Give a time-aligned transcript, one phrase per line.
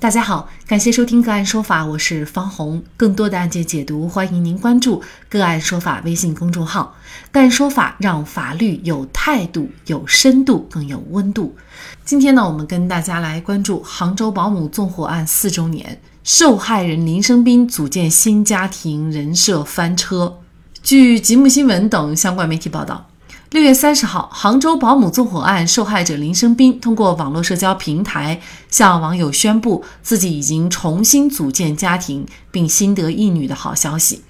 [0.00, 2.82] 大家好，感谢收听个案说法，我是方红。
[2.96, 6.96] 更多的案件解读，欢迎您关注个案说法微信公众号。
[7.30, 11.54] 个案说法让法律有态度、有深度、更有温度。
[12.02, 20.38] 今天呢，我们跟大家来关注杭州保姆纵火案四周年，受害人林生斌组建新家庭，人设翻车。
[20.82, 23.09] 据吉木新闻等相关媒体报道。
[23.50, 28.40] 六月三十号，杭州保姆纵火案受害者林生斌通过网络社交平台
[28.70, 34.22] 向网友宣布自己已经重新组建家庭，并新得一女的好消息。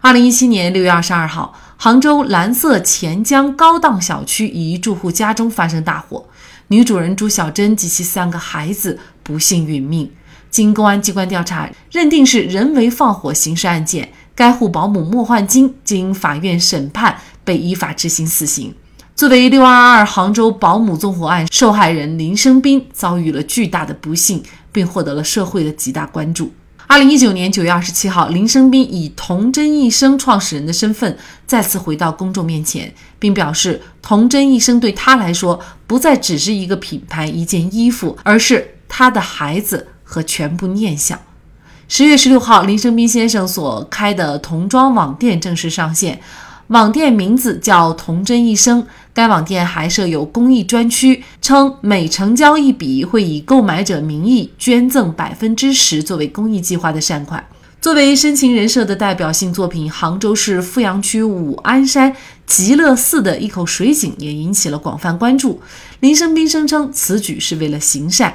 [0.00, 6.24] 二零一七年六月二十二号，杭州蓝色钱江高档小区一住户家中发生大火，
[6.68, 10.10] 女主人朱小珍及其三个孩子不幸殒命。
[10.48, 14.10] 经公安机关调查，认定是人为放火刑事案件。
[14.36, 17.18] 该户保姆莫焕晶经法院审判。
[17.46, 18.74] 被依法执行死刑。
[19.14, 26.52] 作为六二二杭州保姆纵火案受害人，林生斌遭遇了巨大的不幸，并获得了社会的极大关注。
[26.88, 41.16] 二零一九年九月二十七号，林生斌以童真一生创始人的身份再次回到公众面前，并表示，童真一生对他来说不再只是一个品牌、一件衣服，而是他的孩子和全部念想。
[41.88, 46.20] 十月十六号，林生斌先生所开的童装网店正式上线。
[46.66, 48.84] 网店名字叫“童真一生”，
[49.14, 57.46] 该网店还设有公益专区，称每成交一笔会以购买者名义捐赠百分之十作为公益计划的善款。
[57.80, 62.12] 作为深情人设的代表性作品，杭州市富阳区武安山
[62.44, 65.62] 极乐寺的一口水井也引起了广泛关注。
[66.00, 68.34] 林生斌声称此举是为了行善。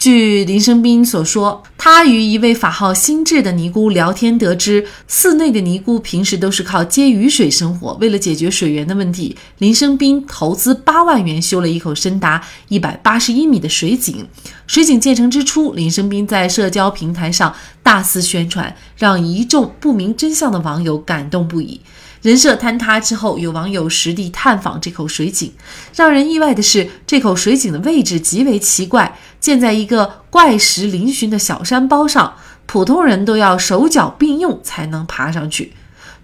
[0.00, 7.92] 据林生斌所说，他与一位法号心智的尼姑聊天，得知寺内的尼姑平时都是靠接雨水生活。
[8.00, 14.26] 为了解决水源的问题，林生斌投资八万元修了一口深达一百八十一米的水井。
[14.66, 17.54] 水井建成之初，林生斌在社交平台上
[17.90, 21.80] 大肆宣传，让一众不明真相的网友感动不已。
[22.22, 25.52] 人设坍塌之后，有网友实地探访这口水井。
[25.96, 32.36] 让人意外的是，这口水井的位置极为奇怪，建在一个怪石嶙峋的小山包上，
[32.66, 35.72] 普通人都要手脚并用才能爬上去。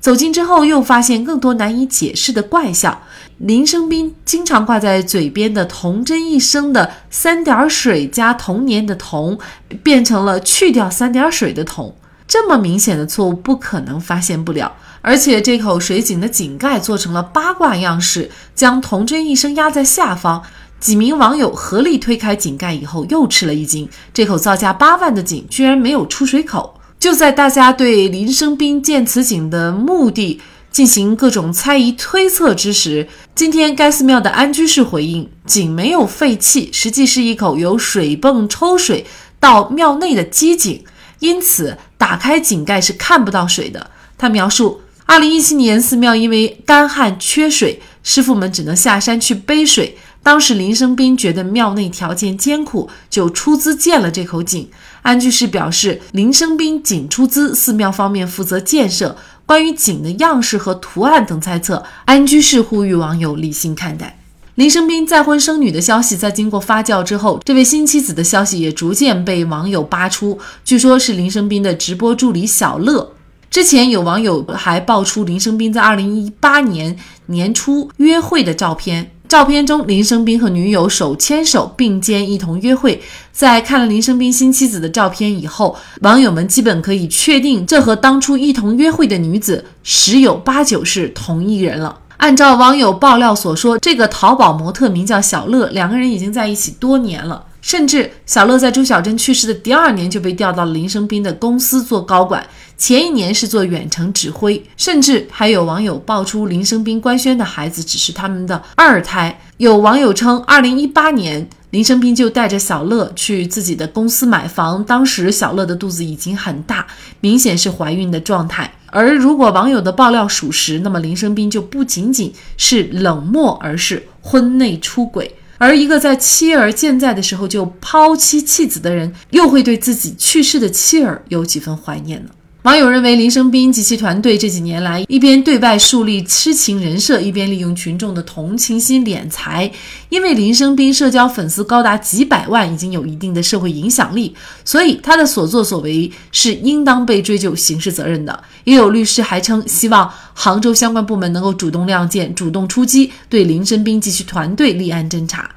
[0.07, 2.97] 走近之后，又发现更多难以解释的怪象。
[3.39, 9.37] 林生斌经常挂在嘴边的“童真一生”的三点水加童年的“童”，
[9.83, 11.93] 变成了去掉三点水的“童”。
[12.29, 14.73] 这么明显的错误，不可能发现不了。
[15.01, 20.41] 而且这口水井的井盖做成了八卦样式，将童真一生压在下方。
[20.79, 26.76] 几名网友合力推开井盖以后，又吃了一惊：这口造价八万的井居然没有出水口。
[26.99, 30.41] 就在大家对林生斌建此井的目的
[30.71, 39.07] 进行各种猜疑推测之时，今天该寺庙的安居士回应：井没有废弃，实际是一口由水泵抽水
[39.39, 40.85] 到庙内的机井，
[41.21, 43.91] 因此打开井盖是看不到水的。
[44.19, 44.81] 他描述。
[45.09, 49.97] 二零一七年，寺庙因为干旱缺水，师傅们只能下山去背水。
[50.27, 54.69] 当时林生斌觉得庙内条件艰苦，就出资建了这口井。
[55.03, 59.17] 安居士表示，林生斌仅出资，寺庙方面负责建设。
[59.47, 64.19] 关于井的样式和图案等猜测，安居士呼吁网友理性看待。
[64.57, 73.13] 林生斌再婚生女的消息在经过发酵之后，这位新妻子的消息也逐渐被网友扒出，据说是林生斌的直播助理小乐。
[73.49, 83.01] 之前有网友还爆出林生斌在二零一八年年初约会的照片，照片中林生斌和女友手牵手并肩一同约会。
[83.33, 91.99] 在看了林生斌新妻子的照片以后，网友们基本可以确定，这和当初一同约会的女子十有八九是同一人了。
[92.19, 97.45] 按照网友爆料所说，这个淘宝模特名叫小乐，两个人已经在一起多年了。
[97.67, 102.47] 甚至小乐在朱小珍去世的第二年就被调到了林生斌的公司做高管，
[102.79, 104.65] 前一年是做远程指挥。
[104.77, 109.37] 甚至还有网友爆出林生斌官宣的孩子只是他们的二胎。
[109.57, 116.87] 有网友称，二零一八年林生斌就带着小乐去自己的公司买房，当时小乐的肚子已经很大，
[117.19, 118.73] 明显是怀孕的状态。
[118.93, 125.35] 而如果网友的爆料属实，那么林生斌就不仅仅是冷漠，而是婚内出轨。
[125.59, 132.31] 而一个在妻儿健在的时候就抛妻弃子的人，又会对自己去世的妻儿有几分怀念呢？
[132.67, 139.71] 网友认为，林生斌及其团队这几年来一边对外树立痴情人设，一边利用群众的同情心敛财。
[140.09, 144.35] 因为林生斌社交粉丝高达几百万，已经有一定的社会影响力，
[144.65, 148.43] 所以他的所作所为是应当被追究刑事责任的。
[148.65, 155.49] 也有律师还称，希望杭州相关部门能够主动亮剑、主动出击，对林生斌及其团队立案侦查。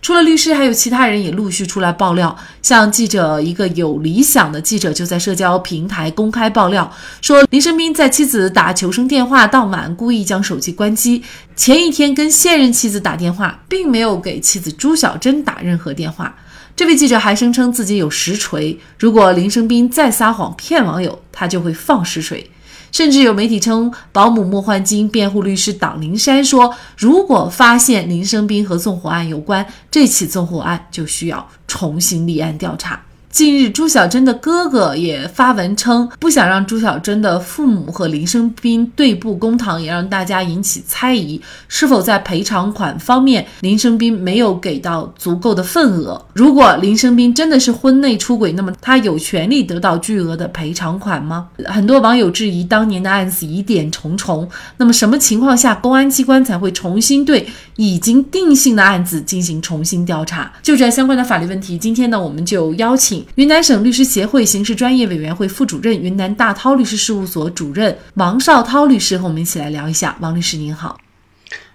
[0.00, 2.36] 除了律师，还有其他人也陆续出来爆料。
[2.62, 6.90] 像记者一个有理想的记者就在社交平台公开爆料
[7.20, 11.22] 说，林生斌在妻子打求生电话到晚，故意将手机关机。
[11.56, 16.34] 前一天跟现任妻子打电话，并没有给妻子朱小珍打任何电话。
[16.76, 22.48] 这位记者还声称自己有实锤，如果林生斌再撒谎骗网友，他就会放实锤。
[22.90, 33.00] 甚至有媒体称，保姆莫焕晶辩护律师党林山说，如果发现林生斌和纵火案有关，这起纵火案就需要重新立案调查。
[33.30, 46.20] 近日，朱小珍的哥哥也发文称，不想让朱小珍的父母和林生斌对簿公堂，也让大家引起猜疑，是否在赔偿款方面，林生斌没有给到足够的份额。
[46.32, 51.48] 如果林生斌真的是婚内出轨，那么他有权利得到巨额的赔偿款吗？
[51.66, 54.48] 很多网友质疑，当年的案子疑点重重，
[54.78, 57.46] 那么什么情况下公安机关才会重新对
[57.76, 60.50] 已经定性的案子进行重新调查？
[60.62, 63.17] 就这相关的法律问题，今天呢，我们就邀请。
[63.36, 70.16] 云南省律师协会刑事专业委员会副主任、云南大韬律师事务所主任王绍涛律师和我们一起来聊一下。
[70.20, 70.98] 王律师您好，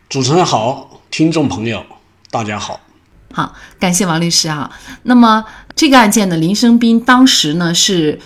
[0.09, 1.85] 主持人好，听众朋友
[2.29, 2.79] 大家好，
[3.31, 4.71] 好，感谢王律师啊。
[5.03, 5.45] 那么
[5.75, 8.19] 这个案件呢，林生斌当时呢是。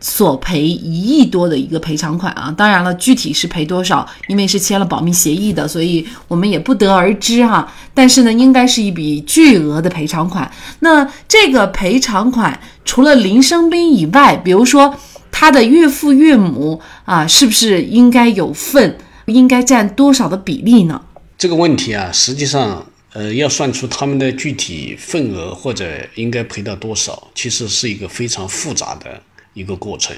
[0.00, 7.70] 索赔一亿多的一个赔偿款啊，当然了，具体是赔多少，因为是签了保密协议的，所以我们也不得而知哈。
[7.92, 10.50] 但是呢，应该是一笔巨额的赔偿款。
[10.80, 14.94] 那这个赔偿款除了林生斌以外，比如说
[15.30, 18.98] 他的岳父岳母啊，是不是应该有份？
[19.26, 21.00] 应该占多少的比例呢？
[21.38, 25.86] 这个问题啊，实际上呃，要算出他们的具体份额或者
[26.16, 29.22] 应该赔到多少，其实是一个非常复杂的。
[29.54, 30.16] 一个过程，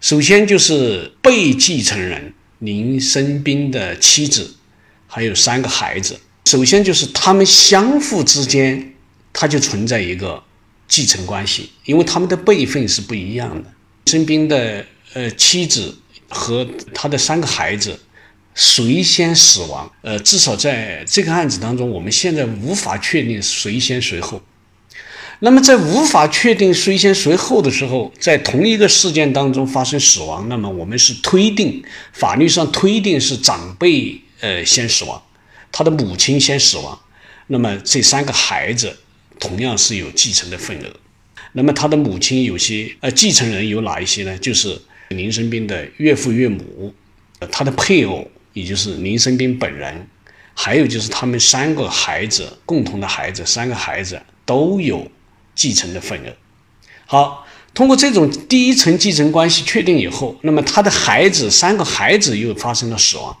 [0.00, 4.54] 首先就是被继承人林生斌的妻子，
[5.06, 6.18] 还有三个孩子。
[6.46, 8.94] 首先就是他们相互之间，
[9.32, 10.42] 他就存在一个
[10.88, 13.70] 继承关系，因为他们的辈分是不一样的。
[14.06, 15.96] 生斌的呃妻子
[16.28, 18.00] 和他的三个孩子，
[18.54, 19.92] 谁先死亡？
[20.02, 24.42] 呃，至少在这个案子当中，我们现在无法确定谁先谁后。
[25.42, 31.82] 那么，在无法确定谁先谁后的时候，在同一个事件当中发生死亡，那么我们是推定，
[32.12, 35.22] 法律上推定是长辈呃先死亡，
[35.72, 37.00] 他的母亲先死亡，
[37.46, 38.94] 那么这三个孩子
[39.38, 40.90] 同样是有继承的份额。
[41.52, 44.36] 那么他的母亲有些呃继承人有哪一些呢？
[44.36, 44.78] 就是
[45.08, 46.94] 林生斌的岳父岳母，
[47.50, 50.06] 他的配偶，也就是林生斌本人，
[50.52, 55.10] 还有就是他们三个孩子共同的孩子，三个孩子都有。
[55.54, 56.36] 继承的份额，
[57.06, 63.36] 好，通过这种第一层继承关系确定以后，那么他的孩子三个孩子又发生了死亡，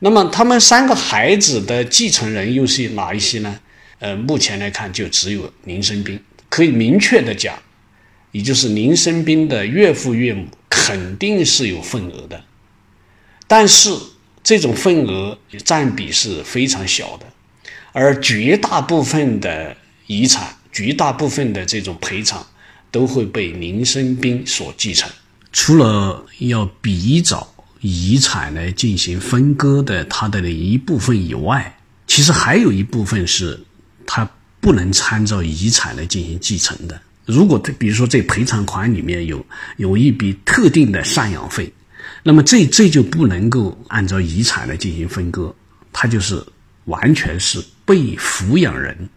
[0.00, 3.58] 那么他们三个孩子的继承人又是哪一些呢？
[3.98, 7.58] 呃，目前来看就只有林生斌，可以明确的讲，
[8.32, 12.44] 也就是林生斌的岳父岳母肯定是有份额的，
[13.46, 13.90] 但是
[14.42, 17.26] 这种份额占比是非常小的，
[17.92, 19.76] 而绝大部分的
[20.06, 20.56] 遗产。
[20.74, 22.44] 绝大部分的这种赔偿
[22.90, 25.08] 都会被林生斌所继承。
[25.52, 27.48] 除了要比照
[27.80, 31.78] 遗产来进行分割的他的一部分以外，
[32.08, 33.58] 其实还有一部分是
[34.04, 34.28] 他
[34.60, 37.00] 不能参照遗产来进行继承的。
[37.24, 41.72] 如果他比如说这赔偿款里面有有一笔特定的赡养费，
[42.22, 45.54] 那么这这就不能够按照遗产来进行分割，
[45.92, 46.44] 他就是
[46.86, 49.08] 完全是被抚养人。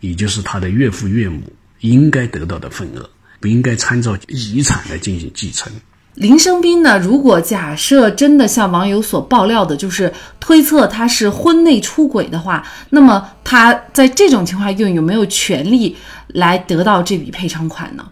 [0.00, 1.42] 也就是他的岳父岳母
[1.80, 5.72] 应该得到的份额，不应该参照遗产来进行继承。
[6.14, 6.98] 林生斌呢？
[6.98, 18.06] 如果假设真的像网友所爆料的，就是推测他是婚内出轨的话，那么他在这种情况下又有没有权利来得到这笔赔偿款呢？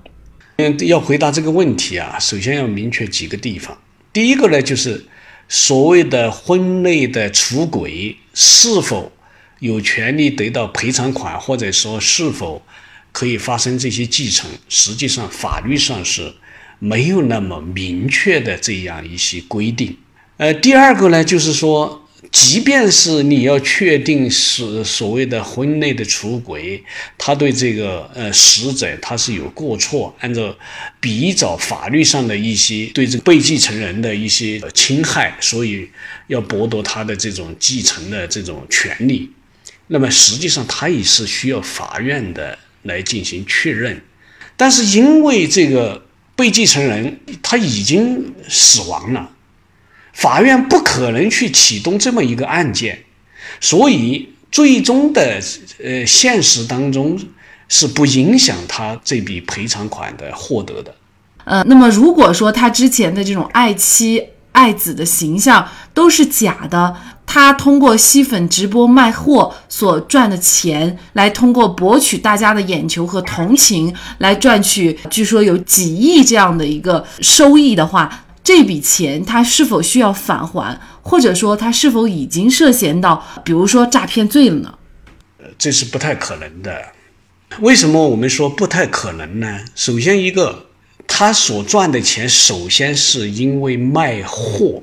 [0.56, 3.76] 嗯，要回答这个问题啊，首先要明确几个地方。
[4.12, 5.04] 第一个呢，就是
[5.48, 9.10] 所谓的婚内的出轨是否？
[9.60, 12.62] 有权利得到赔偿款，或者说是否
[13.12, 16.32] 可以发生这些继承，实际上法律上是
[16.78, 19.96] 没有那么明确的这样一些规定。
[20.36, 26.80] 呃，第二个呢，就是说，即便是你要确定是所谓的婚内的出轨，
[27.16, 30.56] 他对这个呃死者他是有过错，按照
[31.00, 35.88] 比照法律上的一些对这个被继承人的一些侵害，所以
[36.28, 39.28] 要剥夺他的这种继承的这种权利。
[39.88, 44.00] 那么实际上，他也是需要法院的来进行确认，
[44.56, 46.04] 但是因为这个
[46.36, 49.30] 被继承人他已经死亡了，
[50.12, 53.04] 法院不可能去启动这么一个案件，
[53.60, 55.40] 所以最终的
[55.82, 57.18] 呃现实当中
[57.68, 60.94] 是不影响他这笔赔偿款的获得的。
[61.44, 64.22] 呃，那么如果说他之前的这种爱妻
[64.58, 84.74] 爱子的形象都是假的，他通过吸粉直播卖货所赚的钱，来通过博取大家的眼球和同情，来赚取据说有几亿这样的一个收益的话，这笔钱他是否需要返还，或者说他是否已经涉嫌到，比如说诈骗罪了呢？
[85.38, 86.82] 呃，这是不太可能的。
[87.60, 89.60] 为什么我们说不太可能呢？
[89.76, 90.67] 首先一个。
[91.18, 94.80] 他所赚的钱，首先是因为卖货，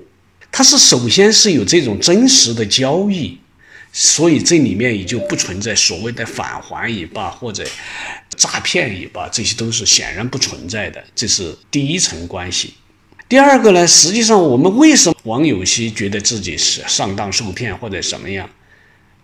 [0.51, 3.39] 他是首先是有这种真实的交易，
[3.94, 7.65] 所以这里面也就不存在所谓的返还也罢，或者
[8.36, 12.74] 诈骗也罢，这些都是显然不存在的，这是第一层关系。
[13.30, 18.50] 第二个呢，实际上我们为什么王有些觉得自己是上当受骗或者什么样？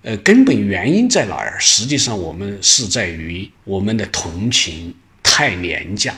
[0.03, 1.57] 呃，根本原因在哪儿？
[1.59, 6.15] 实际上我们是在于我们的同情太廉价。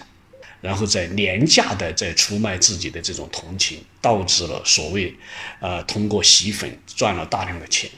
[0.63, 5.13] 然后在廉价的在出卖自己的这种同情，导致了所谓，
[5.59, 7.89] 呃，通过洗粉赚了大量的钱。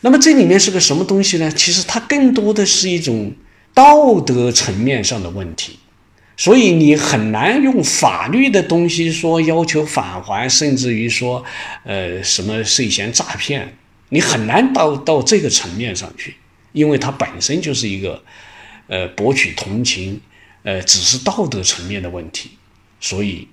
[0.00, 1.50] 那么这里面是个什么东西呢？
[1.50, 3.32] 其实它更多的是一种
[3.74, 5.80] 道德层面上的问题，
[6.36, 11.44] 所以你很难用法律的东西说要求返还，甚至于说，
[11.82, 13.76] 呃，什么涉嫌诈骗，
[14.10, 16.36] 你很难到到这个层面上去，
[16.70, 18.22] 因为它本身就是一个，
[18.86, 20.20] 呃，博取同情。
[20.62, 22.50] 呃，只是道德层面的问题，
[23.00, 23.48] 所以，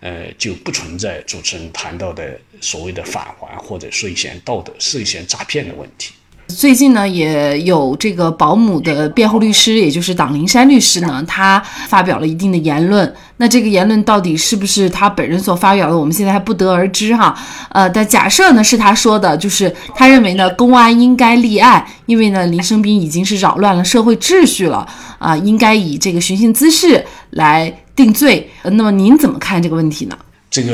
[0.00, 6.12] 呃，就不存在主持人谈到的所谓的返还或者涉嫌道德、涉嫌诈骗的问题。
[6.52, 13.12] 最近呢，也有这个保姆的辩护律师，也就是党林山律师呢，他发表了一定的言论。
[13.38, 17.36] 那这个言论到底是不是他本人所发表的，我们现在还不得而知哈。
[17.70, 24.86] 呃，但假设呢是他说的，就是他认为呢，公安应该立案，因为呢，林生斌已经是扰乱了社会秩序了
[25.18, 28.48] 啊，应该以这个寻衅滋事来定罪。
[28.62, 30.16] 那么您怎么看这个问题呢？
[30.50, 30.72] 这个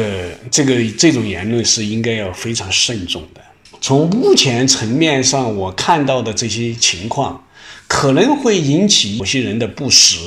[0.51, 3.41] 这个这种言论是应该要非常慎重的。
[3.81, 7.45] 从目前层面上，我看到的这些情况，
[7.87, 10.19] 可能会引起某些人的不实，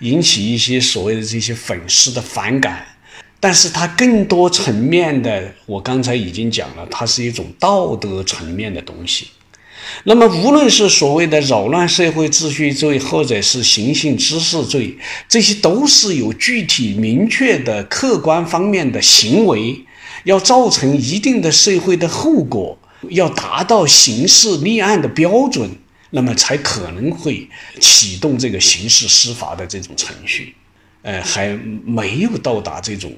[0.00, 2.86] 引起一些所谓的这些粉丝的反感。
[3.38, 9.28] 但是它更多层面的，我刚才已经讲了，它是一种道德层面的东西。
[10.04, 14.96] 那么，无论是所谓的扰乱社会秩序罪，或者是寻衅滋事罪，
[15.28, 19.78] 这些都是有具体明确的客观方面的行为。
[20.24, 22.78] 要造成一定的社会的后果，
[23.10, 25.70] 要达到刑事立案的标准，
[26.10, 27.48] 那么才可能会
[27.80, 30.54] 启动这个刑事司法的这种程序。
[31.02, 31.48] 呃，还
[31.84, 33.14] 没有到达这种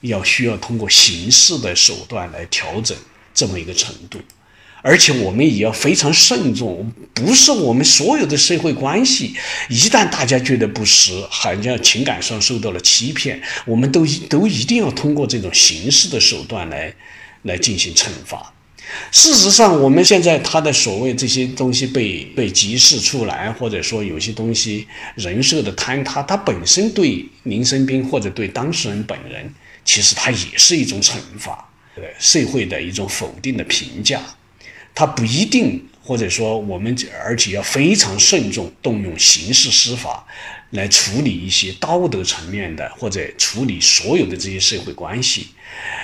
[0.00, 2.96] 要需要通过刑事的手段来调整
[3.32, 4.18] 这么一个程度。
[4.82, 9.32] 而且我们也要非常慎重，不是我们所有的社会关系，
[9.68, 16.92] 一旦大家觉得不实，好像情感上受到了欺骗，我们都都一定要通过这种形式的手段来
[17.42, 18.52] 来进行惩罚。
[19.10, 31.66] 事实上，我们现在他的所谓这些东西被被揭示出来，或者说有些东西人设的坍塌，它本身对林生斌或者对当事人本人，其实它也是一种惩罚，
[32.18, 34.20] 社会的一种否定的评价。
[34.94, 40.26] 他不一定，或者说我们而且要非常慎重，动用刑事司法
[40.70, 45.48] 来处理一些道德层面的，或者处理所有的这些社会关系，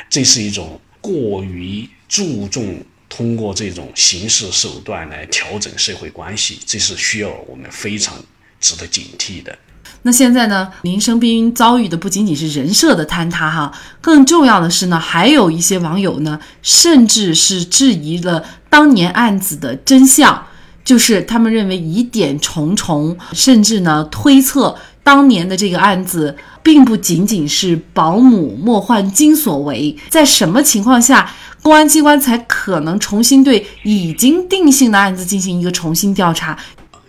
[0.08, 8.22] 这是一种过于注重通过这种刑事手段来调整社会关系，这是需要我们非常
[8.60, 9.58] 值得警惕的。
[10.02, 10.68] 那现在呢？
[10.82, 20.46] 林生斌遭遇的不仅仅是人设的坍塌哈，更重要的是呢，还有一些网友呢，甚至是质疑了当年案子的真相，
[20.84, 36.56] 就是他们认为疑点重重，甚至呢推测当年的这个案子并不仅仅是保姆莫焕晶所为，在什么情况下，公安机关才可能重新对已经定性的案子进行一个重新调查？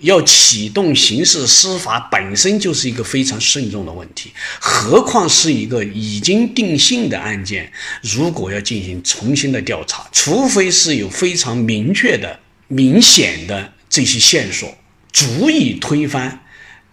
[0.01, 14.77] 要启动刑事司法本身就是一个非常慎重的问题，何况是一个已经定性的案件，如果要进行重新的调查，除非是有非常明确的、明显的这些线索，
[15.11, 16.39] 足以推翻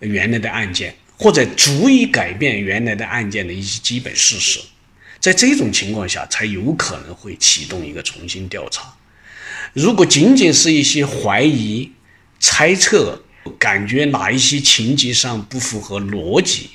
[0.00, 4.58] 原来的案件，或者足以改变原来的案件的一些基本事实，
[5.20, 8.94] 在这种情况下，才有可能会启动一个重新调查。
[9.72, 11.90] 如果仅仅是一些怀疑，
[12.38, 13.22] 猜测，
[13.58, 16.70] 感觉哪一些情节上不符合逻辑，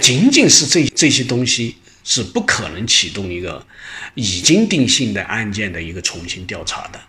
[0.00, 3.66] 仅仅是这这些东西是不可能启动一个
[4.14, 7.00] 已经定性的案件的一个重新调查的。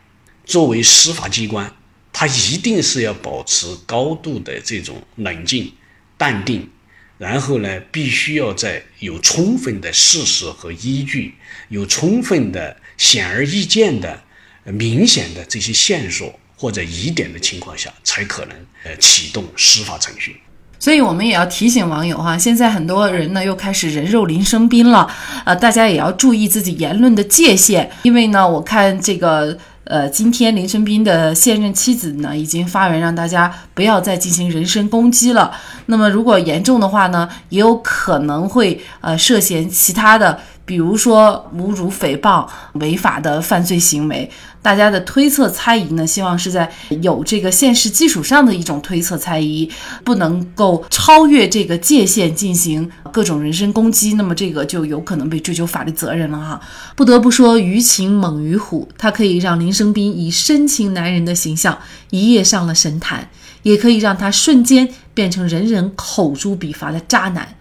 [0.45, 1.73] 作为司法机关，
[2.11, 5.71] 它一定是要保持高度的这种冷静、
[6.17, 6.69] 淡定，
[7.17, 11.35] 然后呢，必须要在有充分的事实和依据、
[11.69, 14.23] 有充分的显而易见的、
[14.65, 20.39] 明显的这些线索或者疑点的情况下，才可能呃启动司法程序。
[20.77, 25.11] 所以，我们也要提醒网友哈，现在很多人呢又开始人肉林生斌了，
[25.43, 29.57] 呃，大家也要注意自己言论的界限，因为呢，我看这个。
[29.83, 35.51] 呃，今天林生斌的现任妻子呢，已经发文让大家不要再进行人身攻击了。
[35.87, 40.39] 那么，如果严重的话呢，也有可能会呃涉嫌其他的。
[40.71, 49.69] 比如说侮辱、诽谤、违法的犯罪行为，大家的推测猜疑呢，希望是在有这个现实基础上的一种推测猜疑，
[50.05, 56.61] 不能够超越这个界限进行各种人身攻击，那么这个就有可能被追究法律责任了哈。
[56.95, 61.77] 不得不说，舆情猛于虎，它可以让林生斌以深情男人的形象
[62.11, 63.29] 一夜上了神坛，
[63.63, 67.55] 也可以让他瞬间变成人人口诛笔伐的渣男。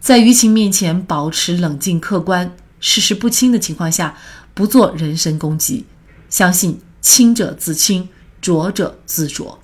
[0.00, 4.16] 在舆情面前保持冷静客观、事实不清的情况下，
[4.54, 5.84] 不做人身攻击，
[6.30, 8.08] 相信清者自清，
[8.40, 9.58] 浊者自浊。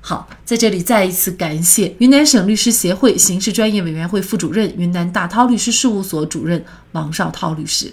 [0.00, 7.92] 好，在这里再一次感谢云南省律师协会刑事专业委员会副主任、云南大韬律师事务所主任王绍涛律师。